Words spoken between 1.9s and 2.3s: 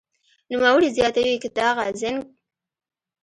زېنک